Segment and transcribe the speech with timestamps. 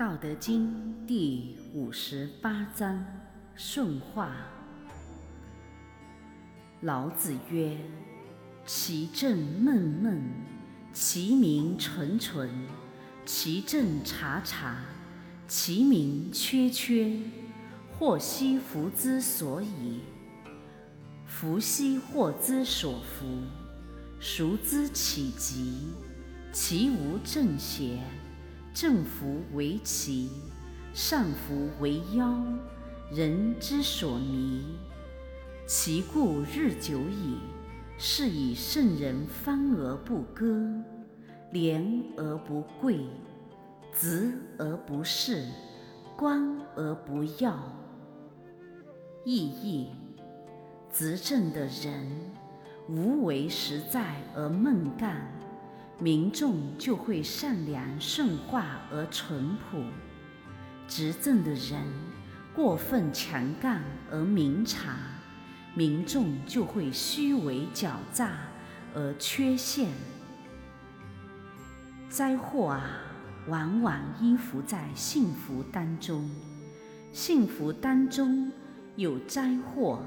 [0.00, 3.04] 道德经第五十八章
[3.54, 4.34] 顺化。
[6.80, 7.76] 老子曰
[8.64, 10.22] ：“其政闷闷，
[10.94, 12.48] 其名纯纯；
[13.26, 14.78] 其政察察，
[15.46, 17.18] 其名缺缺。
[17.98, 20.00] 祸兮福之所以，
[21.26, 23.26] 福兮祸之所伏。
[24.18, 25.90] 孰知其极？
[26.54, 27.98] 其无正邪。”
[28.72, 30.30] 正服为奇，
[30.94, 32.40] 上服为妖，
[33.10, 34.64] 人之所迷。
[35.66, 37.38] 其故日久矣，
[37.98, 40.68] 是以圣人方而不割，
[41.50, 43.00] 廉而不贵，
[43.92, 45.44] 直而不恃，
[46.16, 47.58] 光而不耀。
[49.24, 49.88] 意义：
[50.92, 52.08] 执政的人，
[52.88, 55.39] 无为实在而闷干。
[56.02, 59.82] 民众就会善良顺化而淳朴；
[60.88, 61.82] 执政的人
[62.54, 64.96] 过分强干而明察，
[65.74, 68.32] 民众就会虚伪狡诈
[68.94, 69.90] 而缺陷。
[72.08, 73.02] 灾祸啊，
[73.46, 76.26] 往往依附在幸福当中；
[77.12, 78.50] 幸福当中
[78.96, 80.02] 有灾祸，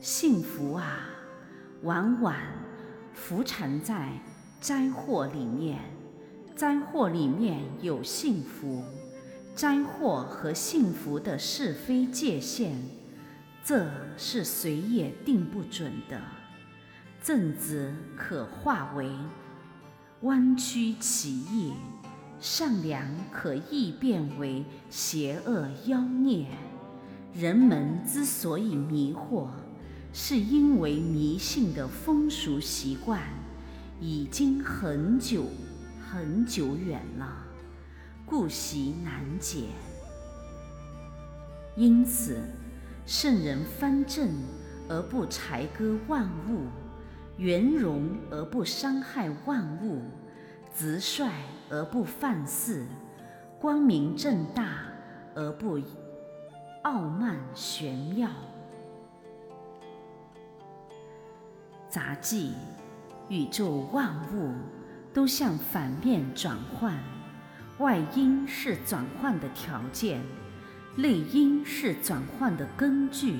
[0.00, 1.00] 幸福啊，
[1.82, 2.34] 往往
[3.12, 4.18] 伏藏在。
[4.66, 5.78] 灾祸里面，
[6.56, 8.82] 灾祸里面有幸福，
[9.54, 12.72] 灾祸和幸福的是非界限，
[13.62, 16.20] 这是谁也定不准的。
[17.22, 19.08] 正直可化为
[20.22, 21.72] 弯曲奇异，
[22.40, 26.48] 善良可易变为邪恶妖孽。
[27.32, 29.46] 人们之所以迷惑，
[30.12, 33.22] 是因为迷信的风俗习惯。
[33.98, 35.44] 已经很久
[36.00, 37.44] 很久远了，
[38.26, 39.68] 故习难解。
[41.74, 42.40] 因此，
[43.06, 44.30] 圣人方正
[44.88, 46.66] 而不裁割万物，
[47.38, 50.02] 圆融而不伤害万物，
[50.74, 51.30] 直率
[51.70, 52.86] 而不放肆，
[53.58, 54.84] 光明正大
[55.34, 55.80] 而不
[56.82, 58.28] 傲慢玄妙。
[61.88, 62.52] 杂记。
[63.28, 64.54] 宇宙万物
[65.12, 66.96] 都向反面转换，
[67.78, 70.20] 外因是转换的条件，
[70.94, 73.36] 内因是转换的根据。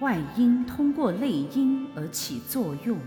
[0.00, 2.98] 外因通过内因而起作用，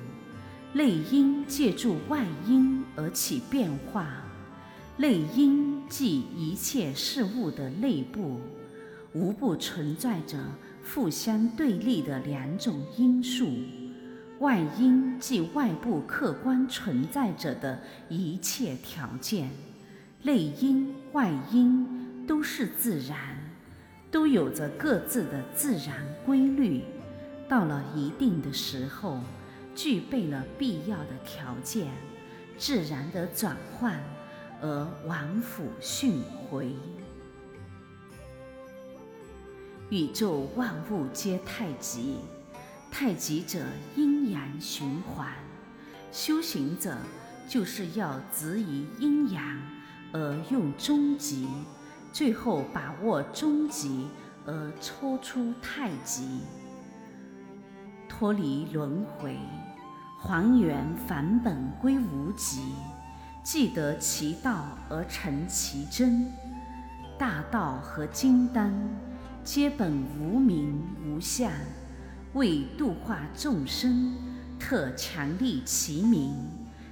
[0.73, 4.07] 内因借助外因而起变化。
[4.97, 8.39] 内因即一切事物的内部，
[9.13, 10.37] 无不存在着
[10.93, 13.45] 互相对立的两种因素。
[14.39, 17.77] 外因即外部客观存在着的
[18.07, 19.49] 一切条件，
[20.23, 23.17] 内因、外因都是自然，
[24.09, 26.83] 都有着各自的自然规律。
[27.49, 29.19] 到了一定的时候，
[29.75, 31.87] 具备了必要的条件，
[32.57, 34.01] 自然的转换
[34.61, 36.73] 而往复循回。
[39.89, 42.15] 宇宙万物皆太极。
[42.91, 43.59] 太极者，
[43.95, 45.27] 阴阳循环。
[46.11, 46.97] 修行者
[47.47, 49.43] 就是要执于阴阳，
[50.11, 51.47] 而用终极，
[52.11, 54.07] 最后把握终极，
[54.45, 56.41] 而抽出太极，
[58.07, 59.37] 脱离轮回，
[60.19, 62.73] 还原返本归无极，
[63.43, 66.31] 既得其道而成其真。
[67.17, 68.73] 大道和金丹，
[69.43, 71.51] 皆本无名无相。
[72.33, 74.13] 为度化众生，
[74.59, 76.35] 特强立其名，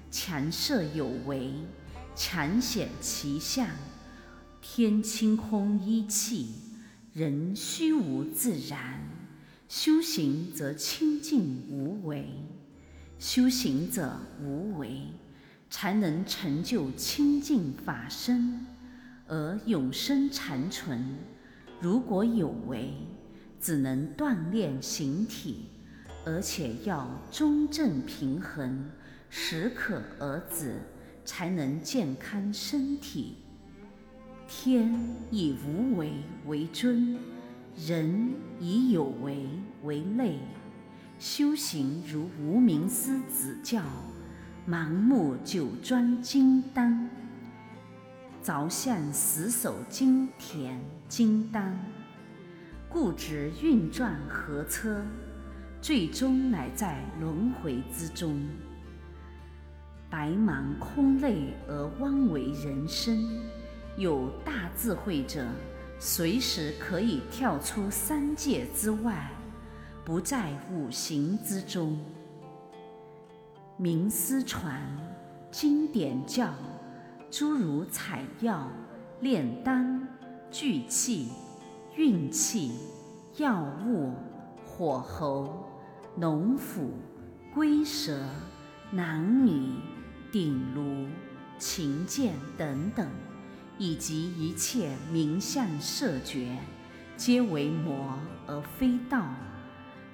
[0.10, 1.54] 强设有为，
[2.16, 3.68] 强显其相。
[4.60, 6.56] 天清空一气，
[7.14, 9.00] 人虚无自然。
[9.70, 12.28] 修行则清净无为，
[13.20, 15.04] 修行者无为，
[15.70, 18.66] 才能成就清净法身，
[19.28, 21.18] 而永生长存。
[21.80, 22.94] 如果有为，
[23.60, 25.66] 只能锻炼形体，
[26.26, 28.90] 而且要中正平衡，
[29.30, 30.76] 适可而止，
[31.26, 33.38] 才能健康身体。
[34.48, 34.98] 天
[35.30, 36.14] 以无为
[36.46, 37.18] 为尊，
[37.76, 39.48] 人以有为
[39.84, 40.40] 为累。
[41.20, 43.82] 修行如无名师指教，
[44.70, 47.10] 盲目酒庄金丹，
[48.44, 51.78] 着相死守金田金丹。
[52.90, 55.04] 固执运转何车，
[55.82, 58.42] 最终乃在轮回之中。
[60.10, 63.28] 白忙空累而枉为人生，
[63.98, 65.46] 有大智慧者，
[66.00, 69.30] 随时可以跳出三界之外，
[70.06, 72.00] 不在五行之中。
[73.76, 74.82] 名师传，
[75.52, 76.54] 经典教，
[77.30, 78.72] 诸如采药、
[79.20, 80.08] 炼丹、
[80.50, 81.30] 聚气、
[81.98, 82.74] 运气、
[83.38, 84.14] 药物、
[84.64, 85.68] 火候、
[86.16, 86.92] 农夫、
[87.52, 88.24] 龟蛇、
[88.92, 89.72] 男女、
[90.32, 91.08] 鼎炉、
[91.58, 93.10] 琴剑等等，
[93.80, 96.60] 以及一切名相色觉，
[97.16, 98.14] 皆为魔
[98.46, 99.26] 而非道。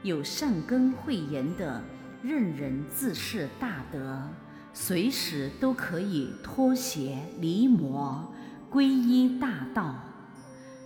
[0.03, 1.83] 有善根慧眼的。
[2.21, 4.30] 任人自恃大德，
[4.74, 8.33] 随时都可以脱邪离魔，
[8.71, 10.00] 皈依大道。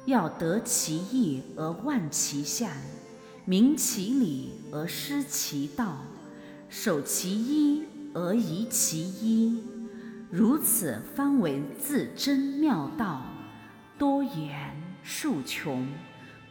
[0.07, 2.71] 要得其意而忘其相，
[3.43, 5.97] 明其理而失其道，
[6.69, 7.83] 守其一
[8.13, 9.61] 而遗其一，
[10.31, 13.21] 如此方为自真妙道。
[13.97, 15.85] 多言数穷，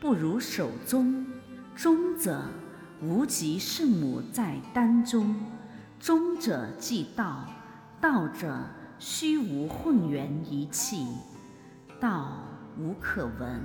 [0.00, 1.26] 不如守中。
[1.75, 2.43] 中者。
[3.03, 5.37] 无极圣母在丹中，
[6.00, 7.47] 中者即道，
[8.00, 8.58] 道者
[8.99, 11.06] 虚无混元一气，
[12.00, 12.38] 道
[12.78, 13.61] 无可闻，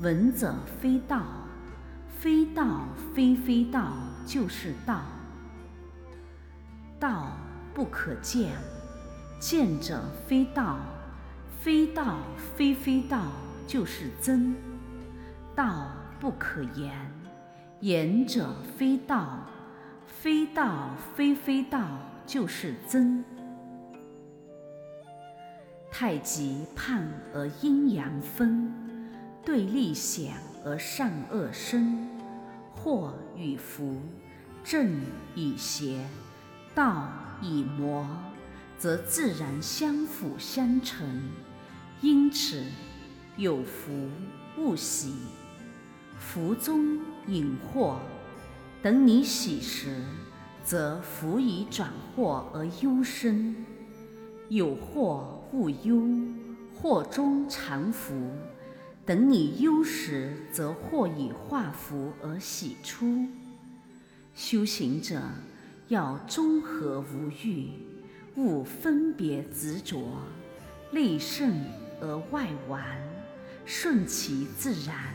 [0.00, 1.22] 闻者非道，
[2.18, 3.94] 非道非非道
[4.26, 5.00] 就是道，
[7.00, 7.32] 道
[7.72, 8.52] 不可见，
[9.40, 10.76] 见者非道，
[11.58, 12.18] 非道
[12.54, 13.32] 非非道
[13.66, 14.54] 就是真，
[15.54, 15.86] 道
[16.20, 16.94] 不可言。
[17.80, 19.38] 言者非道，
[20.06, 21.80] 非道非非道，
[22.26, 23.24] 就是真。
[25.94, 28.72] 太极判而阴阳分，
[29.44, 30.32] 对立显
[30.64, 32.08] 而善恶生，
[32.74, 34.00] 祸与福，
[34.64, 35.02] 正
[35.36, 36.08] 与邪，
[36.74, 37.12] 道
[37.42, 38.08] 与魔，
[38.78, 41.06] 则自然相辅相成。
[42.00, 42.64] 因此，
[43.36, 44.08] 有福
[44.56, 45.12] 勿喜。
[46.18, 48.00] 福中隐祸，
[48.82, 50.02] 等你喜时，
[50.64, 53.54] 则福已转祸而忧生；
[54.52, 56.02] 有祸勿忧，
[56.74, 58.12] 祸中藏福。
[59.06, 63.26] 等你忧时，则祸已化福而喜出。
[64.34, 65.22] 修行者
[65.88, 67.70] 要中和无欲，
[68.36, 70.02] 勿分别执着，
[70.90, 71.64] 内圣
[72.02, 72.84] 而外完，
[73.64, 75.14] 顺其自然。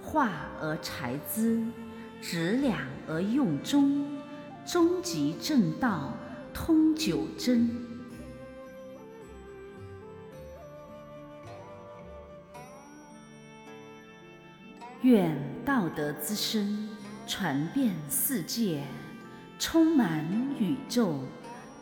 [0.00, 0.30] 化
[0.62, 1.62] 而裁之，
[2.22, 4.18] 直两而用中，
[4.64, 6.14] 终极正道
[6.54, 7.91] 通九真。
[15.02, 16.88] 愿道德之声
[17.26, 18.84] 传遍世界，
[19.58, 20.24] 充满
[20.60, 21.18] 宇宙，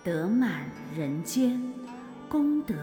[0.02, 0.64] 得满
[0.96, 1.62] 人间，
[2.30, 2.74] 功德。